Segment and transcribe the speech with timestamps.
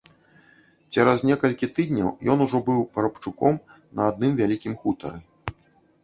[0.95, 3.59] Цераз некалькі тыдняў ён ужо быў парабчуком
[3.99, 5.19] на адным вялікім хутары.